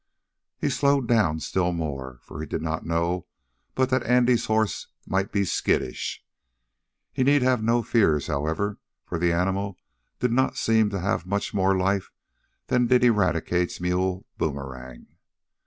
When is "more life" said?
11.53-12.09